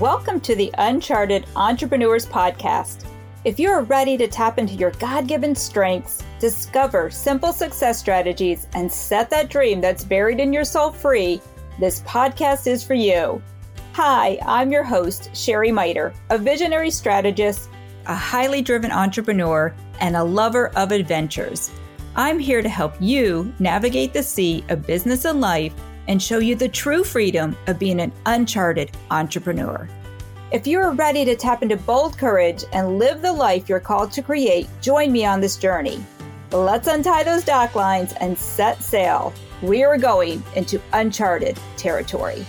[0.00, 3.06] Welcome to the Uncharted Entrepreneurs Podcast.
[3.44, 8.66] If you are ready to tap into your God given strengths, discover simple success strategies,
[8.74, 11.40] and set that dream that's buried in your soul free,
[11.80, 13.40] this podcast is for you.
[13.94, 17.70] Hi, I'm your host, Sherry Miter, a visionary strategist,
[18.04, 21.70] a highly driven entrepreneur, and a lover of adventures.
[22.16, 25.72] I'm here to help you navigate the sea of business and life
[26.08, 29.88] and show you the true freedom of being an uncharted entrepreneur.
[30.52, 34.12] If you are ready to tap into bold courage and live the life you're called
[34.12, 36.04] to create, join me on this journey.
[36.52, 39.34] Let's untie those dock lines and set sail.
[39.62, 42.46] We are going into uncharted territory.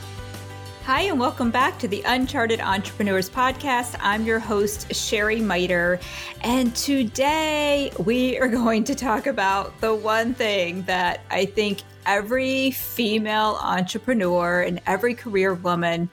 [0.87, 3.97] Hi, and welcome back to the Uncharted Entrepreneurs Podcast.
[3.99, 5.99] I'm your host, Sherry Miter,
[6.41, 12.71] and today we are going to talk about the one thing that I think every
[12.71, 16.09] female entrepreneur and every career woman,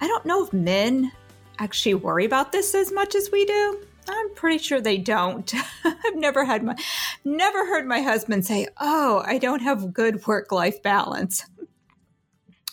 [0.00, 1.12] I don't know if men
[1.58, 3.80] actually worry about this as much as we do.
[4.08, 5.52] I'm pretty sure they don't.
[5.84, 6.76] I've never had my
[7.24, 11.44] never heard my husband say, "Oh, I don't have good work-life balance."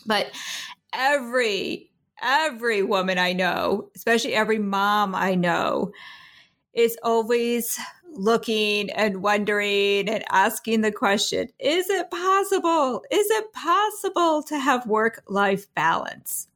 [0.03, 0.31] But
[0.91, 5.91] every every woman I know, especially every mom I know,
[6.73, 7.79] is always
[8.13, 13.03] looking and wondering and asking the question is it possible?
[13.11, 16.47] Is it possible to have work life balance?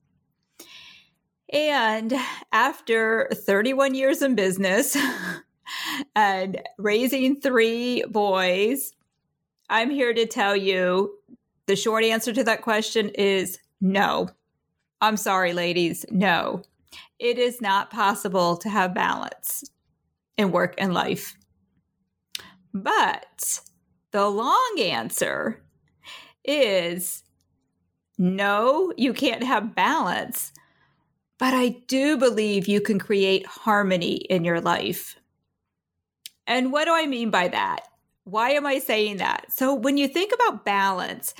[1.52, 2.14] And
[2.52, 4.98] after 31 years in business
[6.16, 8.92] and raising three boys,
[9.70, 11.18] I'm here to tell you
[11.68, 14.30] the short answer to that question is no.
[15.02, 16.06] I'm sorry, ladies.
[16.10, 16.64] No,
[17.20, 19.64] it is not possible to have balance
[20.38, 21.36] in work and life.
[22.76, 23.62] But
[24.12, 25.64] the long answer
[26.44, 27.24] is
[28.18, 30.52] no, you can't have balance.
[31.40, 35.18] But I do believe you can create harmony in your life.
[36.48, 37.88] And what do I mean by that?
[38.26, 39.46] Why am I saying that?
[39.54, 41.34] So, when you think about balance,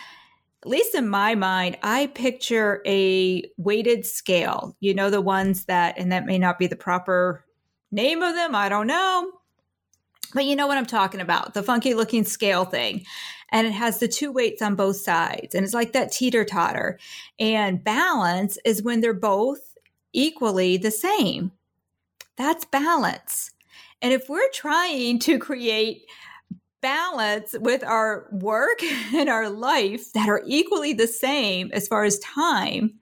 [0.64, 4.78] at least in my mind, I picture a weighted scale.
[4.80, 7.44] You know, the ones that, and that may not be the proper
[7.92, 9.32] name of them, I don't know.
[10.36, 13.06] But you know what I'm talking about the funky looking scale thing.
[13.50, 15.56] And it has the two weights on both sides.
[15.56, 17.00] And it's like that teeter totter.
[17.40, 19.60] And balance is when they're both
[20.12, 21.54] equally the same.
[22.36, 23.52] That's balance.
[24.02, 26.04] And if we're trying to create
[26.82, 32.20] balance with our work and our life that are equally the same as far as
[32.20, 32.94] time,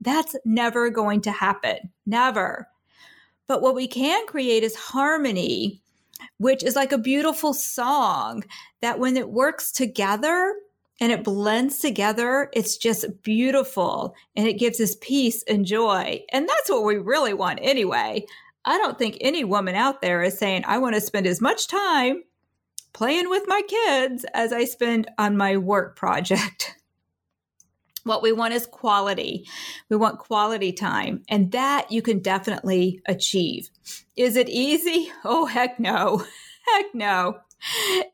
[0.00, 1.78] that's never going to happen.
[2.06, 2.68] Never.
[3.48, 5.82] But what we can create is harmony,
[6.38, 8.44] which is like a beautiful song
[8.80, 10.54] that when it works together
[11.00, 16.22] and it blends together, it's just beautiful and it gives us peace and joy.
[16.32, 18.26] And that's what we really want anyway.
[18.64, 21.68] I don't think any woman out there is saying, I want to spend as much
[21.68, 22.22] time
[22.92, 26.74] playing with my kids as I spend on my work project.
[28.08, 29.46] What we want is quality.
[29.88, 33.70] We want quality time, and that you can definitely achieve.
[34.16, 35.12] Is it easy?
[35.24, 36.24] Oh, heck no.
[36.74, 37.38] Heck no.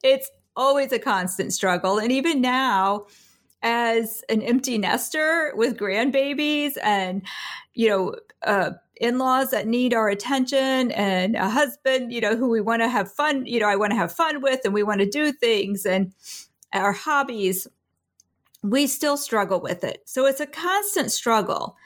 [0.02, 1.98] It's always a constant struggle.
[1.98, 3.06] And even now,
[3.62, 7.22] as an empty nester with grandbabies and,
[7.72, 12.60] you know, uh, in-laws that need our attention and a husband, you know, who we
[12.60, 15.00] want to have fun, you know, I want to have fun with and we want
[15.00, 16.12] to do things and
[16.72, 17.66] our hobbies,
[18.64, 20.00] we still struggle with it.
[20.06, 21.76] So it's a constant struggle.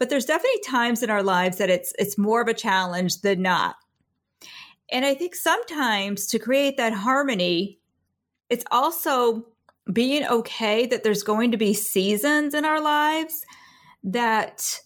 [0.00, 3.40] But there's definitely times in our lives that it's it's more of a challenge than
[3.40, 3.76] not.
[4.90, 7.78] And I think sometimes to create that harmony,
[8.50, 9.46] it's also
[9.92, 13.46] being okay that there's going to be seasons in our lives
[14.02, 14.80] that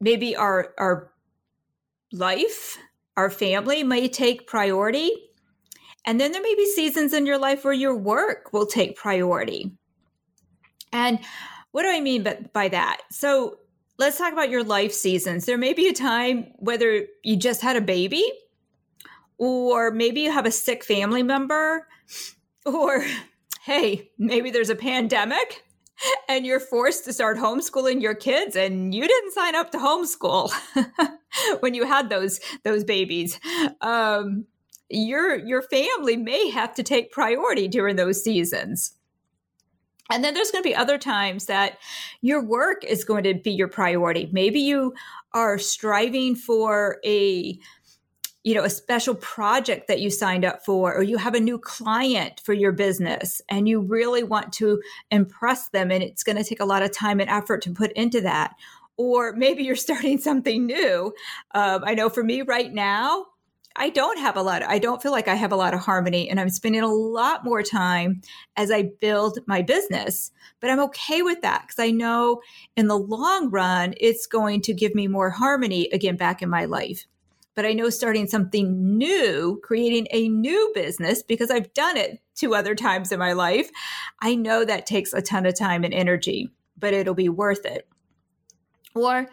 [0.00, 1.12] maybe our our
[2.10, 2.78] life,
[3.18, 5.12] our family may take priority.
[6.06, 9.70] And then there may be seasons in your life where your work will take priority.
[10.94, 11.18] And
[11.72, 13.02] what do I mean by, by that?
[13.10, 13.58] So
[13.98, 15.44] let's talk about your life seasons.
[15.44, 18.24] There may be a time whether you just had a baby,
[19.36, 21.88] or maybe you have a sick family member,
[22.64, 23.04] or
[23.64, 25.64] hey, maybe there's a pandemic
[26.28, 30.52] and you're forced to start homeschooling your kids and you didn't sign up to homeschool
[31.60, 33.38] when you had those those babies
[33.80, 34.44] um,
[34.90, 38.92] your your family may have to take priority during those seasons
[40.10, 41.78] and then there's going to be other times that
[42.20, 44.94] your work is going to be your priority maybe you
[45.32, 47.58] are striving for a
[48.42, 51.58] you know a special project that you signed up for or you have a new
[51.58, 54.80] client for your business and you really want to
[55.10, 57.90] impress them and it's going to take a lot of time and effort to put
[57.92, 58.54] into that
[58.96, 61.12] or maybe you're starting something new.
[61.54, 63.26] Um, I know for me right now,
[63.76, 64.62] I don't have a lot.
[64.62, 66.92] Of, I don't feel like I have a lot of harmony, and I'm spending a
[66.92, 68.20] lot more time
[68.56, 70.30] as I build my business.
[70.60, 72.40] But I'm okay with that because I know
[72.76, 76.66] in the long run, it's going to give me more harmony again back in my
[76.66, 77.06] life.
[77.56, 82.54] But I know starting something new, creating a new business, because I've done it two
[82.54, 83.70] other times in my life,
[84.20, 87.86] I know that takes a ton of time and energy, but it'll be worth it.
[88.94, 89.28] Or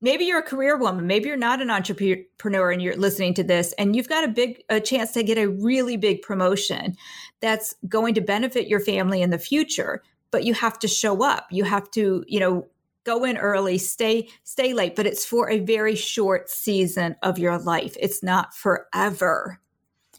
[0.00, 3.72] maybe you're a career woman, maybe you're not an entrepreneur and you're listening to this
[3.78, 6.96] and you've got a big a chance to get a really big promotion
[7.40, 11.46] that's going to benefit your family in the future, but you have to show up.
[11.50, 12.66] You have to, you know,
[13.04, 17.58] go in early, stay stay late, but it's for a very short season of your
[17.58, 17.96] life.
[17.98, 19.60] It's not forever.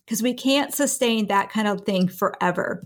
[0.05, 2.81] Because we can't sustain that kind of thing forever.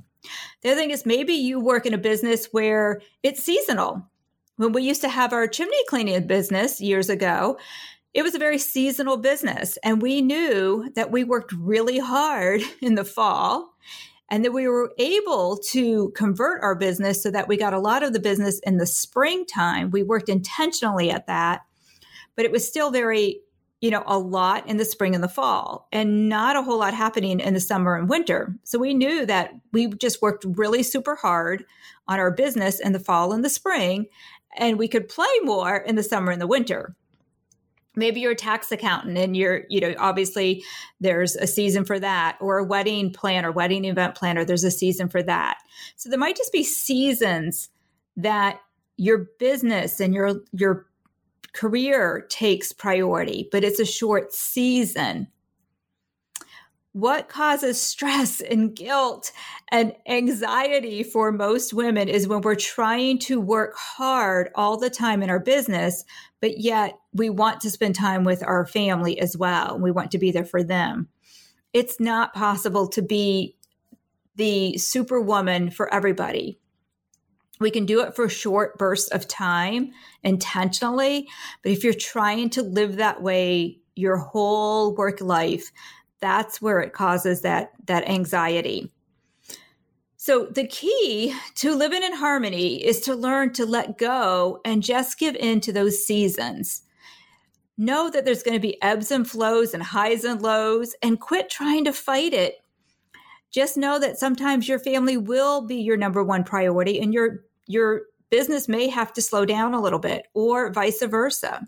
[0.61, 4.09] The other thing is maybe you work in a business where it's seasonal
[4.57, 7.57] when we used to have our chimney cleaning business years ago,
[8.13, 9.77] it was a very seasonal business.
[9.83, 13.73] And we knew that we worked really hard in the fall
[14.29, 18.03] and that we were able to convert our business so that we got a lot
[18.03, 19.91] of the business in the springtime.
[19.91, 21.61] We worked intentionally at that,
[22.35, 23.41] but it was still very,
[23.81, 26.93] you know, a lot in the spring and the fall and not a whole lot
[26.93, 28.55] happening in the summer and winter.
[28.63, 31.65] So we knew that we just worked really super hard
[32.07, 34.07] on our business in the fall and the spring
[34.57, 36.95] and we could play more in the summer and the winter.
[37.95, 40.63] Maybe you're a tax accountant and you're you know obviously
[40.99, 45.09] there's a season for that or a wedding planner wedding event planner there's a season
[45.09, 45.59] for that.
[45.95, 47.69] So there might just be seasons
[48.17, 48.59] that
[48.97, 50.87] your business and your your
[51.53, 55.27] career takes priority but it's a short season
[56.93, 59.31] what causes stress and guilt
[59.69, 65.21] and anxiety for most women is when we're trying to work hard all the time
[65.21, 66.05] in our business,
[66.39, 69.77] but yet we want to spend time with our family as well.
[69.77, 71.09] We want to be there for them.
[71.73, 73.57] It's not possible to be
[74.35, 76.59] the superwoman for everybody.
[77.59, 79.91] We can do it for short bursts of time
[80.23, 81.27] intentionally,
[81.61, 85.71] but if you're trying to live that way your whole work life,
[86.23, 88.89] that's where it causes that that anxiety.
[90.15, 95.19] So the key to living in harmony is to learn to let go and just
[95.19, 96.83] give in to those seasons.
[97.77, 101.49] Know that there's going to be ebbs and flows and highs and lows and quit
[101.49, 102.55] trying to fight it.
[103.51, 108.03] Just know that sometimes your family will be your number one priority and your your
[108.29, 111.67] business may have to slow down a little bit or vice versa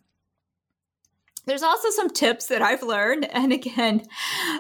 [1.45, 3.25] there's also some tips that I've learned.
[3.31, 4.03] And again,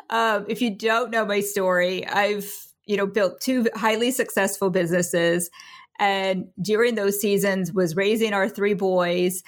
[0.09, 2.51] um, if you don't know my story, I've
[2.85, 5.49] you know built two highly successful businesses,
[5.99, 9.43] and during those seasons was raising our three boys,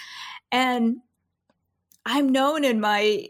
[0.51, 0.97] and
[2.05, 3.27] I'm known in my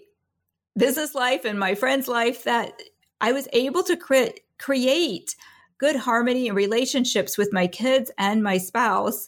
[0.77, 2.73] business life and my friends' life that
[3.19, 5.35] I was able to cre- create
[5.79, 9.27] good harmony and relationships with my kids and my spouse.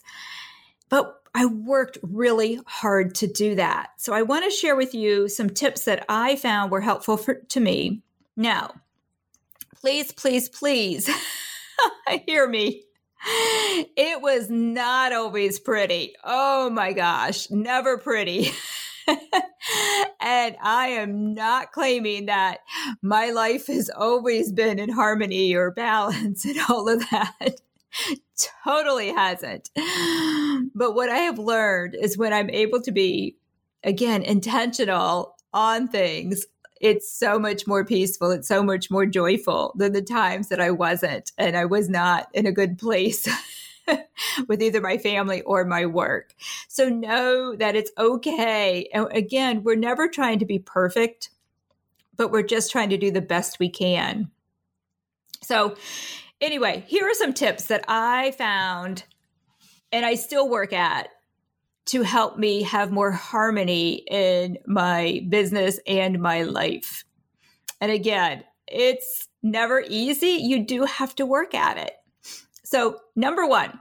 [0.88, 3.90] But I worked really hard to do that.
[3.98, 7.34] So I want to share with you some tips that I found were helpful for,
[7.34, 8.02] to me.
[8.36, 8.74] Now,
[9.80, 11.08] please, please, please
[12.26, 12.84] hear me.
[13.96, 16.14] It was not always pretty.
[16.24, 18.50] Oh my gosh, never pretty.
[20.20, 22.60] and I am not claiming that
[23.02, 27.60] my life has always been in harmony or balance and all of that.
[28.64, 29.70] totally hasn't.
[30.74, 33.36] But what I have learned is when I'm able to be,
[33.84, 36.46] again, intentional on things,
[36.80, 38.30] it's so much more peaceful.
[38.30, 42.28] It's so much more joyful than the times that I wasn't and I was not
[42.32, 43.28] in a good place.
[44.46, 46.32] with either my family or my work.
[46.68, 48.88] So know that it's okay.
[48.94, 51.30] And again, we're never trying to be perfect,
[52.16, 54.30] but we're just trying to do the best we can.
[55.42, 55.74] So
[56.40, 59.04] Anyway, here are some tips that I found
[59.92, 61.08] and I still work at
[61.86, 67.04] to help me have more harmony in my business and my life.
[67.80, 70.38] And again, it's never easy.
[70.42, 71.92] You do have to work at it.
[72.64, 73.78] So, number one,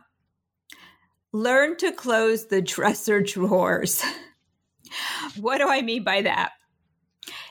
[1.31, 4.03] learn to close the dresser drawers.
[5.39, 6.53] what do I mean by that?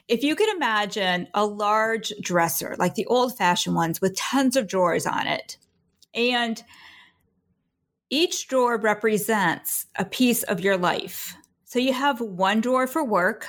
[0.09, 4.67] if you could imagine a large dresser, like the old fashioned ones with tons of
[4.67, 5.59] drawers on it,
[6.15, 6.63] and
[8.11, 11.37] each drawer represents a piece of your life.
[11.65, 13.47] So you have one drawer for work,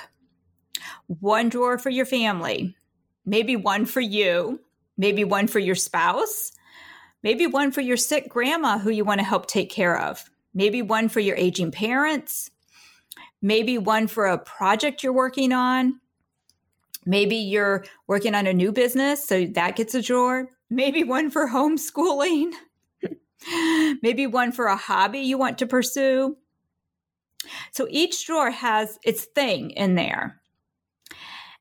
[1.06, 2.76] one drawer for your family,
[3.24, 4.60] maybe one for you,
[4.98, 6.52] maybe one for your spouse,
[7.22, 10.82] maybe one for your sick grandma who you want to help take care of, maybe
[10.82, 12.50] one for your aging parents,
[13.40, 16.00] maybe one for a project you're working on.
[17.06, 20.50] Maybe you're working on a new business, so that gets a drawer.
[20.68, 22.52] Maybe one for homeschooling.
[24.02, 26.36] Maybe one for a hobby you want to pursue.
[27.72, 30.40] So each drawer has its thing in there.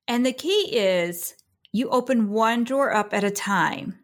[0.08, 1.36] And the key is
[1.72, 4.00] you open one drawer up at a time.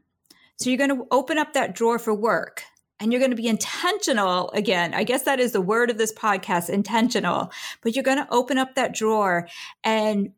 [0.57, 2.63] So you're going to open up that drawer for work
[2.99, 4.93] and you're going to be intentional again.
[4.93, 7.51] I guess that is the word of this podcast, intentional.
[7.81, 9.49] But you're going to open up that drawer
[9.83, 10.31] and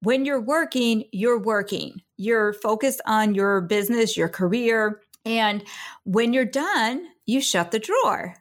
[0.00, 2.02] when you're working, you're working.
[2.16, 5.00] You're focused on your business, your career.
[5.24, 5.64] And
[6.04, 8.36] when you're done, you shut the drawer.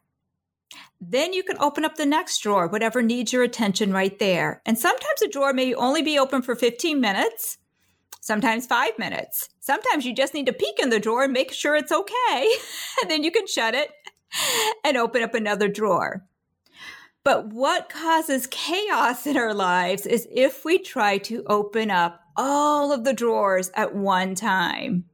[1.00, 4.62] Then you can open up the next drawer, whatever needs your attention right there.
[4.66, 7.58] And sometimes a drawer may only be open for 15 minutes,
[8.20, 9.50] sometimes five minutes.
[9.60, 12.48] Sometimes you just need to peek in the drawer and make sure it's okay.
[13.02, 13.92] and then you can shut it
[14.84, 16.26] and open up another drawer.
[17.24, 22.94] But what causes chaos in our lives is if we try to open up all
[22.94, 25.06] of the drawers at one time.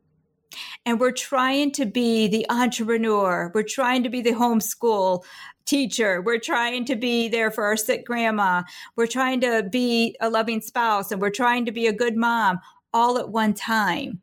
[0.85, 3.51] And we're trying to be the entrepreneur.
[3.53, 5.23] We're trying to be the homeschool
[5.65, 6.21] teacher.
[6.21, 8.63] We're trying to be there for our sick grandma.
[8.95, 12.59] We're trying to be a loving spouse and we're trying to be a good mom
[12.93, 14.21] all at one time.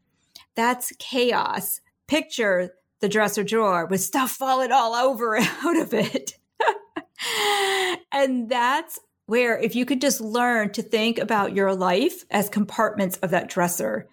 [0.54, 1.80] That's chaos.
[2.06, 6.34] Picture the dresser drawer with stuff falling all over out of it.
[8.12, 13.16] and that's where if you could just learn to think about your life as compartments
[13.18, 14.08] of that dresser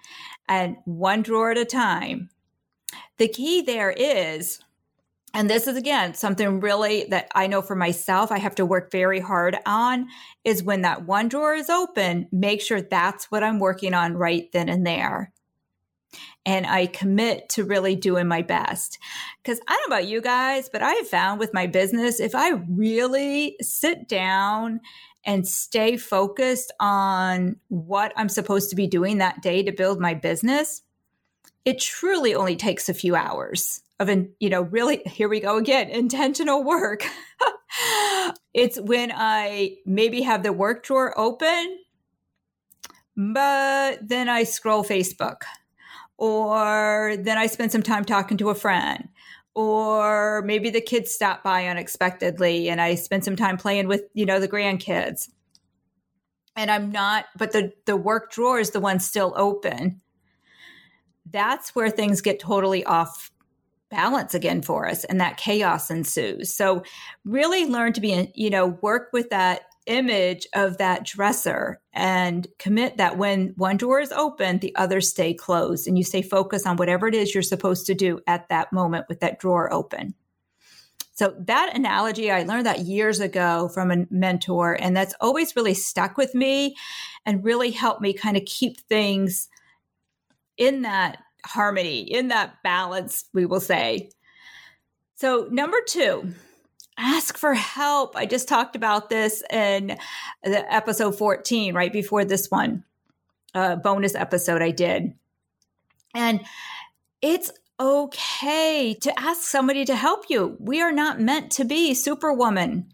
[0.48, 2.30] and one drawer at a time.
[3.18, 4.60] The key there is
[5.34, 8.92] and this is again something really that I know for myself, I have to work
[8.92, 10.08] very hard on
[10.44, 14.52] is when that one drawer is open, make sure that's what I'm working on right
[14.52, 15.32] then and there.
[16.46, 18.98] And I commit to really doing my best.
[19.44, 22.34] Because I don't know about you guys, but I have found with my business, if
[22.34, 24.80] I really sit down
[25.26, 30.14] and stay focused on what I'm supposed to be doing that day to build my
[30.14, 30.82] business,
[31.68, 35.58] it truly only takes a few hours of an you know really here we go
[35.58, 37.06] again intentional work.
[38.54, 41.78] It's when i maybe have the work drawer open
[43.16, 45.42] but then i scroll facebook
[46.18, 49.10] or then i spend some time talking to a friend
[49.54, 54.26] or maybe the kids stop by unexpectedly and i spend some time playing with you
[54.26, 55.30] know the grandkids.
[56.56, 60.02] And i'm not but the the work drawer is the one still open
[61.32, 63.32] that's where things get totally off
[63.90, 66.54] balance again for us and that chaos ensues.
[66.54, 66.84] So
[67.26, 72.98] really learn to be, you know, work with that image of that dresser and commit
[72.98, 76.76] that when one door is open, the others stay closed and you stay focused on
[76.76, 80.14] whatever it is you're supposed to do at that moment with that drawer open.
[81.14, 85.74] So that analogy, I learned that years ago from a mentor, and that's always really
[85.74, 86.76] stuck with me
[87.26, 89.48] and really helped me kind of keep things
[90.58, 94.10] in that harmony, in that balance, we will say.
[95.16, 96.34] So, number two,
[96.98, 98.16] ask for help.
[98.16, 99.98] I just talked about this in
[100.44, 102.84] the episode 14, right before this one,
[103.54, 105.14] uh, bonus episode I did.
[106.14, 106.42] And
[107.22, 110.58] it's okay to ask somebody to help you.
[110.60, 112.92] We are not meant to be superwoman.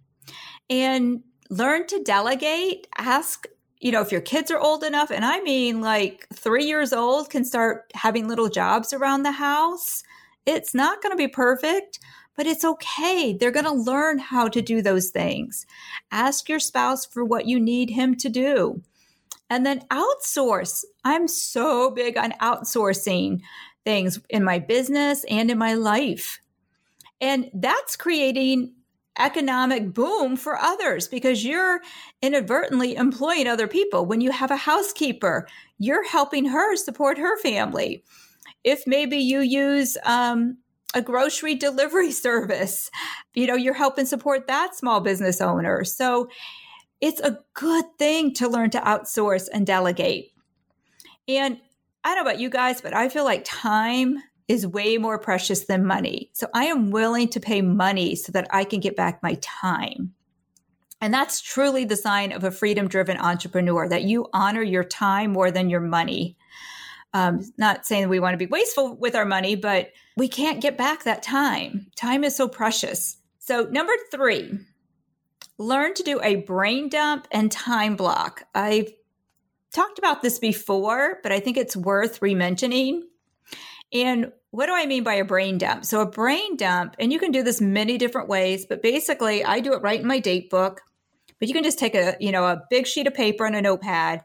[0.70, 3.48] And learn to delegate, ask
[3.84, 7.30] you know, if your kids are old enough, and I mean like three years old,
[7.30, 10.04] can start having little jobs around the house,
[10.46, 12.00] it's not going to be perfect,
[12.38, 13.34] but it's okay.
[13.34, 15.66] They're going to learn how to do those things.
[16.12, 18.82] Ask your spouse for what you need him to do.
[19.50, 20.86] And then outsource.
[21.04, 23.42] I'm so big on outsourcing
[23.84, 26.40] things in my business and in my life.
[27.20, 28.76] And that's creating
[29.18, 31.82] economic boom for others because you're
[32.22, 34.06] inadvertently employing other people.
[34.06, 38.04] When you have a housekeeper, you're helping her support her family.
[38.64, 40.58] If maybe you use um,
[40.94, 42.90] a grocery delivery service,
[43.34, 45.84] you know, you're helping support that small business owner.
[45.84, 46.30] So
[47.02, 50.32] it's a good thing to learn to outsource and delegate.
[51.28, 51.60] And
[52.04, 55.66] I don't know about you guys, but I feel like time is way more precious
[55.66, 56.30] than money.
[56.34, 60.14] So I am willing to pay money so that I can get back my time.
[61.02, 65.32] And that's truly the sign of a freedom driven entrepreneur that you honor your time
[65.32, 66.38] more than your money.
[67.14, 70.78] Um, not saying we want to be wasteful with our money, but we can't get
[70.78, 71.88] back that time.
[71.96, 73.18] Time is so precious.
[73.40, 74.58] So, number three,
[75.58, 78.46] learn to do a brain dump and time block.
[78.56, 78.90] I've
[79.74, 83.04] talked about this before, but I think it's worth rementioning.
[83.94, 85.86] And what do I mean by a brain dump?
[85.86, 89.60] So, a brain dump, and you can do this many different ways, but basically, I
[89.60, 90.82] do it right in my date book.
[91.40, 93.62] but you can just take a, you know, a big sheet of paper and a
[93.62, 94.24] notepad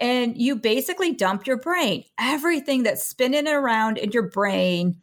[0.00, 5.00] and you basically dump your brain, everything that's spinning around in your brain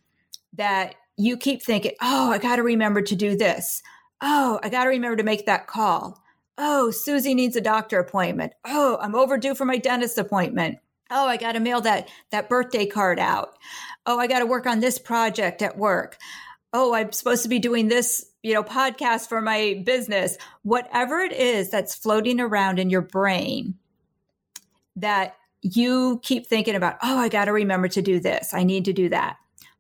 [0.54, 3.82] that you keep thinking, oh, I got to remember to do this.
[4.22, 6.22] Oh, I got to remember to make that call.
[6.58, 8.54] Oh, Susie needs a doctor appointment.
[8.66, 10.78] Oh, I'm overdue for my dentist appointment.
[11.10, 13.58] Oh, I got to mail that that birthday card out.
[14.06, 16.18] Oh, I got to work on this project at work.
[16.74, 20.38] Oh, I'm supposed to be doing this, you know, podcast for my business.
[20.64, 23.76] Whatever it is that's floating around in your brain
[24.96, 28.54] that you keep thinking about, oh, I got to remember to do this.
[28.54, 29.38] I need to do that.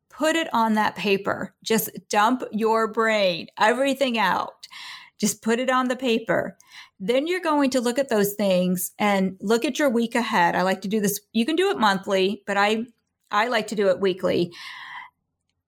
[0.09, 1.53] Put it on that paper.
[1.63, 4.67] Just dump your brain, everything out.
[5.19, 6.57] Just put it on the paper.
[6.99, 10.55] Then you're going to look at those things and look at your week ahead.
[10.55, 11.19] I like to do this.
[11.31, 12.85] You can do it monthly, but I
[13.31, 14.51] I like to do it weekly.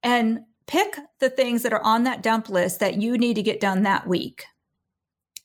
[0.04, 3.60] And pick the things that are on that dump list that you need to get
[3.60, 4.46] done that week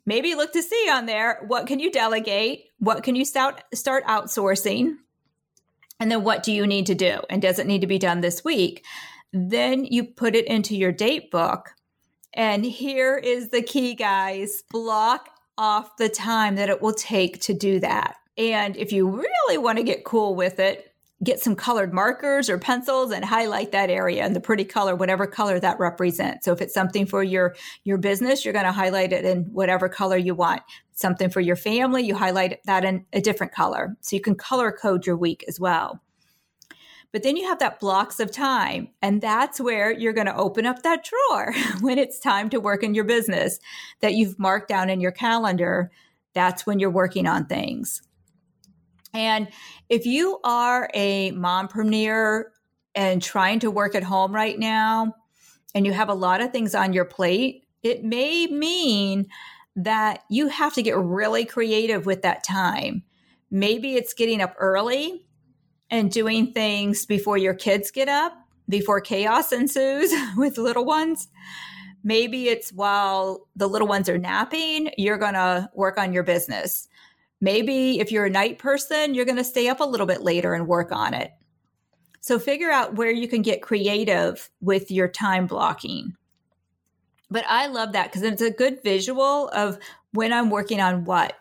[0.07, 4.05] maybe look to see on there what can you delegate what can you start start
[4.07, 4.95] outsourcing
[5.99, 8.21] and then what do you need to do and does it need to be done
[8.21, 8.85] this week
[9.33, 11.75] then you put it into your date book
[12.35, 14.63] and here is the key guys.
[14.71, 18.17] Block off the time that it will take to do that.
[18.39, 20.91] And if you really want to get cool with it
[21.23, 25.27] get some colored markers or pencils and highlight that area in the pretty color whatever
[25.27, 26.45] color that represents.
[26.45, 29.89] So if it's something for your your business you're going to highlight it in whatever
[29.89, 30.63] color you want.
[30.93, 33.97] Something for your family you highlight that in a different color.
[34.01, 36.01] So you can color code your week as well
[37.13, 40.67] but then you have that blocks of time and that's where you're going to open
[40.67, 43.59] up that drawer when it's time to work in your business
[44.01, 45.91] that you've marked down in your calendar
[46.35, 48.03] that's when you're working on things
[49.13, 49.49] and
[49.89, 52.45] if you are a mompreneur
[52.95, 55.15] and trying to work at home right now,
[55.75, 59.27] and you have a lot of things on your plate, it may mean
[59.77, 63.05] that you have to get really creative with that time.
[63.51, 65.27] Maybe it's getting up early
[65.91, 68.33] and doing things before your kids get up,
[68.69, 71.29] before chaos ensues with little ones.
[72.03, 76.89] Maybe it's while the little ones are napping, you're going to work on your business.
[77.43, 80.55] Maybe if you're a night person, you're going to stay up a little bit later
[80.55, 81.33] and work on it.
[82.21, 86.15] So figure out where you can get creative with your time blocking.
[87.31, 89.79] But I love that because it's a good visual of
[90.13, 91.35] when I'm working on what.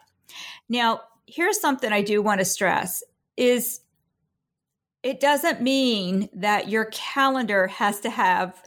[0.69, 3.03] Now, here's something I do want to stress
[3.35, 3.81] is
[5.03, 8.61] it doesn't mean that your calendar has to have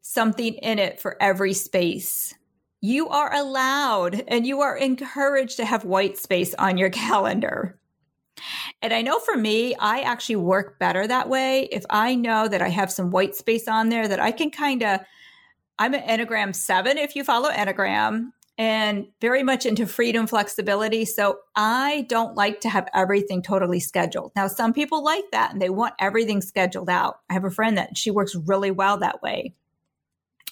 [0.00, 2.34] something in it for every space
[2.80, 7.78] you are allowed and you are encouraged to have white space on your calendar.
[8.80, 11.64] And I know for me, I actually work better that way.
[11.72, 14.84] If I know that I have some white space on there that I can kind
[14.84, 15.00] of,
[15.78, 21.04] I'm an Enneagram seven if you follow Enneagram, and very much into freedom, flexibility.
[21.04, 24.32] So I don't like to have everything totally scheduled.
[24.34, 27.20] Now, some people like that and they want everything scheduled out.
[27.30, 29.54] I have a friend that she works really well that way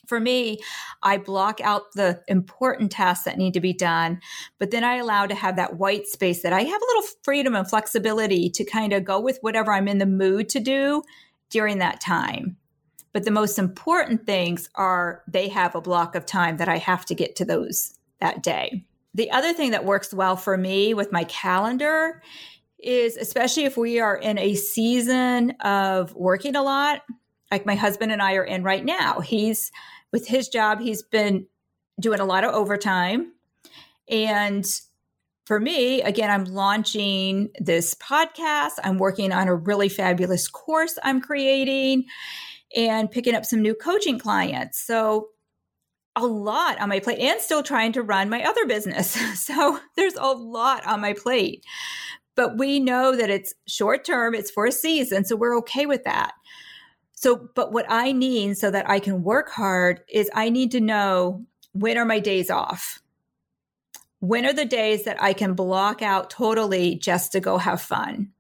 [0.07, 0.59] for me,
[1.03, 4.21] I block out the important tasks that need to be done,
[4.59, 7.55] but then I allow to have that white space that I have a little freedom
[7.55, 11.03] and flexibility to kind of go with whatever I'm in the mood to do
[11.51, 12.57] during that time.
[13.17, 17.07] But the most important things are they have a block of time that I have
[17.07, 18.85] to get to those that day.
[19.15, 22.21] The other thing that works well for me with my calendar
[22.79, 27.05] is especially if we are in a season of working a lot,
[27.51, 29.21] like my husband and I are in right now.
[29.21, 29.73] He's
[30.13, 31.47] with his job, he's been
[31.99, 33.33] doing a lot of overtime.
[34.11, 34.67] And
[35.47, 38.73] for me, again, I'm launching this podcast.
[38.85, 42.05] I'm working on a really fabulous course I'm creating
[42.75, 44.81] and picking up some new coaching clients.
[44.81, 45.29] So,
[46.19, 49.19] a lot on my plate and still trying to run my other business.
[49.37, 51.65] So, there's a lot on my plate.
[52.35, 55.25] But we know that it's short term, it's for a season.
[55.25, 56.33] So, we're okay with that.
[57.17, 60.81] So, but what I need so that I can work hard is I need to
[60.81, 63.01] know when are my days off?
[64.21, 68.33] When are the days that I can block out totally just to go have fun?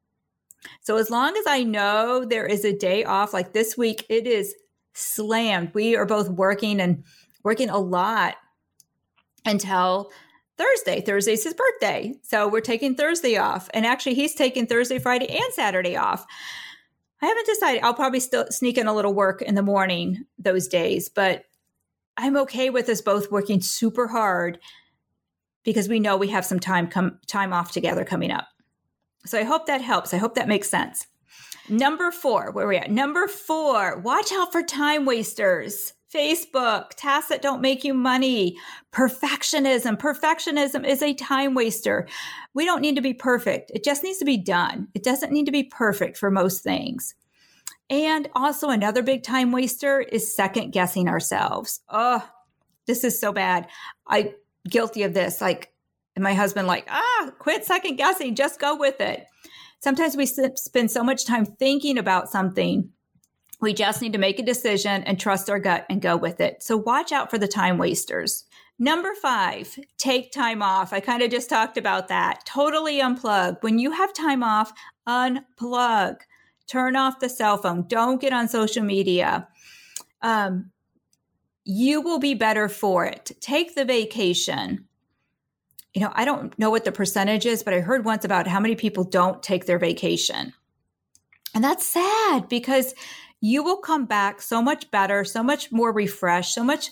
[0.80, 4.26] So, as long as I know there is a day off, like this week, it
[4.26, 4.54] is
[4.94, 5.72] slammed.
[5.74, 7.04] We are both working and
[7.44, 8.36] working a lot
[9.44, 10.10] until
[10.58, 11.00] Thursday.
[11.00, 12.14] Thursday's his birthday.
[12.22, 13.68] So, we're taking Thursday off.
[13.74, 16.26] And actually, he's taking Thursday, Friday, and Saturday off.
[17.22, 17.82] I haven't decided.
[17.82, 21.44] I'll probably still sneak in a little work in the morning those days, but
[22.16, 24.58] I'm okay with us both working super hard
[25.64, 28.46] because we know we have some time come time off together coming up.
[29.26, 30.14] So I hope that helps.
[30.14, 31.06] I hope that makes sense.
[31.68, 32.90] Number four, where are we at?
[32.90, 35.92] Number four, watch out for time wasters.
[36.14, 38.56] Facebook, tasks that don't make you money,
[38.92, 39.98] perfectionism.
[39.98, 42.08] Perfectionism is a time waster.
[42.54, 43.72] We don't need to be perfect.
[43.74, 44.88] It just needs to be done.
[44.94, 47.14] It doesn't need to be perfect for most things.
[47.90, 51.80] And also another big time waster is second guessing ourselves.
[51.88, 52.26] Oh,
[52.86, 53.66] this is so bad.
[54.06, 54.34] I
[54.68, 55.40] guilty of this.
[55.40, 55.72] Like
[56.22, 59.26] my husband like, "Ah, quit second guessing, just go with it."
[59.80, 62.90] Sometimes we spend so much time thinking about something
[63.60, 66.62] we just need to make a decision and trust our gut and go with it.
[66.62, 68.44] So watch out for the time wasters.
[68.78, 70.92] Number five, take time off.
[70.92, 72.44] I kind of just talked about that.
[72.44, 73.62] Totally unplug.
[73.62, 74.72] When you have time off,
[75.08, 76.18] unplug.
[76.66, 77.86] Turn off the cell phone.
[77.88, 79.48] Don't get on social media.
[80.20, 80.72] Um,
[81.64, 83.32] you will be better for it.
[83.40, 84.86] Take the vacation.
[85.96, 88.60] You know, I don't know what the percentage is, but I heard once about how
[88.60, 90.52] many people don't take their vacation.
[91.54, 92.94] And that's sad because
[93.40, 96.90] you will come back so much better, so much more refreshed, so much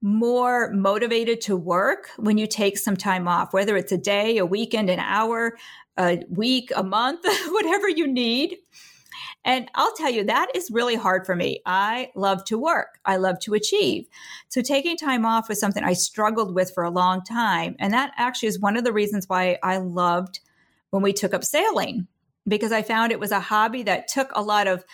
[0.00, 4.46] more motivated to work when you take some time off, whether it's a day, a
[4.46, 5.58] weekend, an hour,
[5.98, 8.56] a week, a month, whatever you need.
[9.46, 11.62] And I'll tell you, that is really hard for me.
[11.64, 14.06] I love to work, I love to achieve.
[14.48, 17.76] So taking time off was something I struggled with for a long time.
[17.78, 20.40] And that actually is one of the reasons why I loved
[20.90, 22.08] when we took up sailing,
[22.46, 24.84] because I found it was a hobby that took a lot of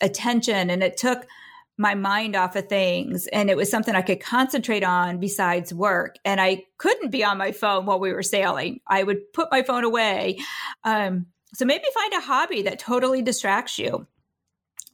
[0.00, 1.26] attention and it took
[1.76, 6.16] my mind off of things and it was something I could concentrate on besides work.
[6.24, 8.80] And I couldn't be on my phone while we were sailing.
[8.86, 10.38] I would put my phone away.
[10.84, 14.06] Um, so maybe find a hobby that totally distracts you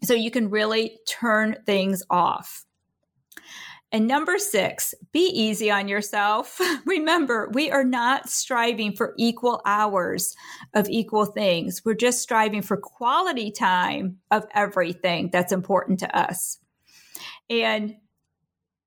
[0.03, 2.65] so you can really turn things off.
[3.93, 6.61] And number six, be easy on yourself.
[6.87, 10.35] Remember, we are not striving for equal hours
[10.75, 11.83] of equal things.
[11.85, 16.59] We're just striving for quality time of everything that's important to us.
[17.49, 17.95] And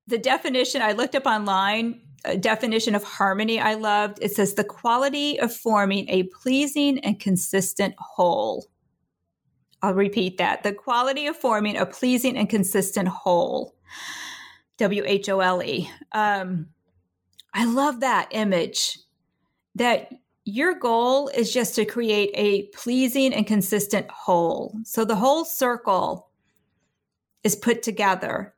[0.07, 2.01] the definition I looked up online,
[2.39, 7.95] definition of harmony I loved, it says the quality of forming a pleasing and consistent
[7.97, 8.67] whole.
[9.81, 13.75] I'll repeat that the quality of forming a pleasing and consistent whole.
[14.77, 15.89] W H O L E.
[16.13, 16.67] Um,
[17.53, 18.99] I love that image
[19.75, 20.11] that
[20.45, 24.75] your goal is just to create a pleasing and consistent whole.
[24.83, 26.29] So the whole circle
[27.43, 28.53] is put together,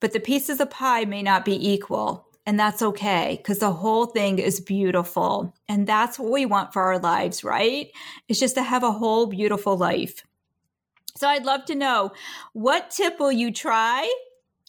[0.00, 2.27] but the pieces of pie may not be equal.
[2.48, 5.52] And that's okay because the whole thing is beautiful.
[5.68, 7.92] And that's what we want for our lives, right?
[8.26, 10.24] It's just to have a whole beautiful life.
[11.14, 12.12] So I'd love to know
[12.54, 14.10] what tip will you try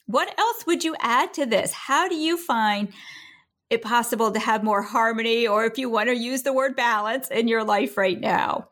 [0.08, 1.72] what else would you add to this?
[1.72, 2.92] How do you find
[3.70, 7.30] it possible to have more harmony, or if you want to use the word balance
[7.30, 8.70] in your life right now?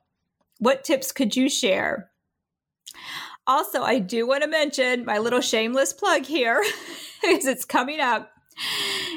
[0.58, 2.10] What tips could you share?
[3.46, 6.62] Also, I do want to mention my little shameless plug here,
[7.22, 8.32] because it's coming up,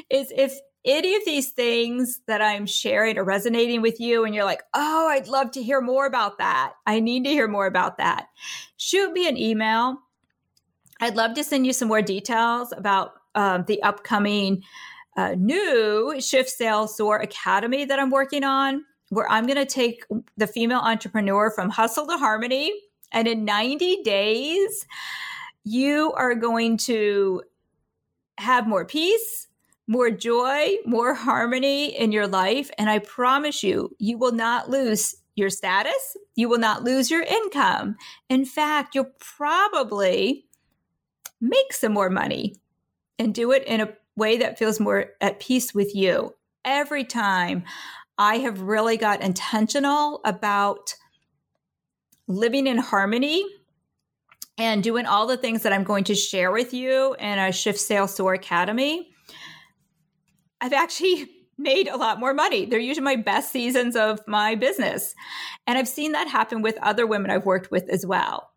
[0.09, 4.45] is if any of these things that I'm sharing are resonating with you and you're
[4.45, 6.73] like, oh, I'd love to hear more about that.
[6.87, 8.29] I need to hear more about that.
[8.77, 9.99] Shoot me an email
[11.01, 14.63] I'd love to send you some more details about um, the upcoming
[15.17, 20.05] uh, new Shift Sail Soar Academy that I'm working on, where I'm going to take
[20.37, 22.71] the female entrepreneur from hustle to harmony.
[23.11, 24.85] And in 90 days,
[25.63, 27.41] you are going to
[28.41, 29.47] have more peace,
[29.87, 32.69] more joy, more harmony in your life.
[32.77, 36.17] And I promise you, you will not lose your status.
[36.35, 37.95] You will not lose your income.
[38.29, 40.45] In fact, you'll probably
[41.39, 42.55] make some more money
[43.17, 46.35] and do it in a way that feels more at peace with you.
[46.65, 47.63] Every time
[48.17, 50.95] I have really got intentional about
[52.27, 53.43] living in harmony
[54.57, 57.79] and doing all the things that I'm going to share with you in a Shift
[57.79, 59.11] Sail Soar Academy,
[60.59, 62.65] I've actually made a lot more money.
[62.65, 65.13] They're usually my best seasons of my business.
[65.67, 68.51] And I've seen that happen with other women I've worked with as well.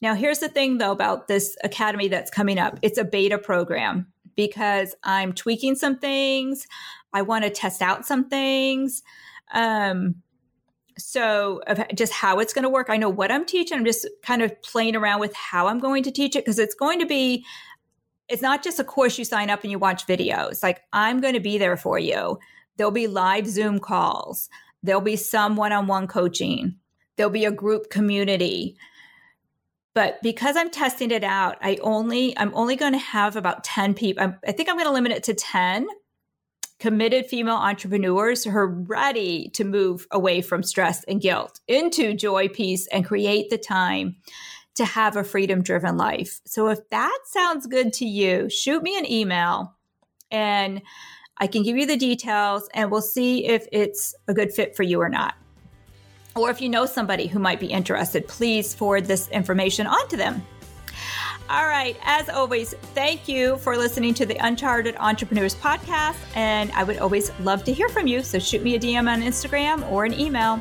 [0.00, 4.06] Now, here's the thing though about this academy that's coming up it's a beta program
[4.36, 6.66] because I'm tweaking some things.
[7.12, 9.02] I want to test out some things.
[9.52, 10.16] Um,
[10.98, 11.60] so
[11.94, 12.90] just how it's going to work.
[12.90, 13.78] I know what I'm teaching.
[13.78, 16.74] I'm just kind of playing around with how I'm going to teach it because it's
[16.74, 17.44] going to be
[18.28, 20.62] it's not just a course you sign up and you watch videos.
[20.62, 22.38] Like I'm going to be there for you.
[22.76, 24.48] There'll be live Zoom calls.
[24.82, 26.76] There'll be some one-on-one coaching.
[27.16, 28.76] There'll be a group community.
[29.94, 33.94] But because I'm testing it out, I only I'm only going to have about 10
[33.94, 34.22] people.
[34.22, 35.88] I'm, I think I'm going to limit it to 10
[36.78, 42.48] committed female entrepreneurs who are ready to move away from stress and guilt into joy,
[42.48, 44.16] peace, and create the time
[44.76, 46.40] to have a freedom driven life.
[46.46, 49.74] So if that sounds good to you, shoot me an email
[50.30, 50.82] and
[51.36, 54.84] I can give you the details and we'll see if it's a good fit for
[54.84, 55.34] you or not.
[56.36, 60.16] Or if you know somebody who might be interested, please forward this information on to
[60.16, 60.42] them.
[61.50, 61.96] All right.
[62.02, 66.18] As always, thank you for listening to the Uncharted Entrepreneurs podcast.
[66.34, 68.22] And I would always love to hear from you.
[68.22, 70.60] So shoot me a DM on Instagram or an email.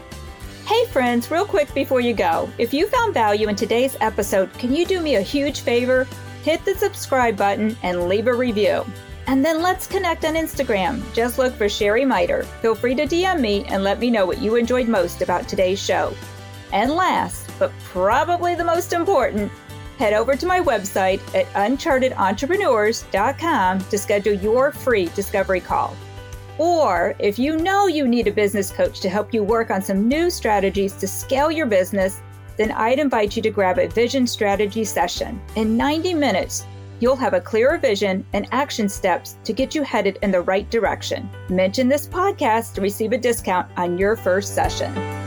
[0.65, 4.73] Hey, friends, real quick before you go, if you found value in today's episode, can
[4.73, 6.07] you do me a huge favor?
[6.43, 8.85] Hit the subscribe button and leave a review.
[9.27, 11.03] And then let's connect on Instagram.
[11.13, 12.43] Just look for Sherry Miter.
[12.61, 15.83] Feel free to DM me and let me know what you enjoyed most about today's
[15.83, 16.13] show.
[16.71, 19.51] And last, but probably the most important,
[19.97, 25.95] head over to my website at unchartedentrepreneurs.com to schedule your free discovery call.
[26.57, 30.07] Or if you know you need a business coach to help you work on some
[30.07, 32.21] new strategies to scale your business,
[32.57, 35.39] then I'd invite you to grab a vision strategy session.
[35.55, 36.65] In 90 minutes,
[36.99, 40.69] you'll have a clearer vision and action steps to get you headed in the right
[40.71, 41.29] direction.
[41.49, 45.26] Mention this podcast to receive a discount on your first session.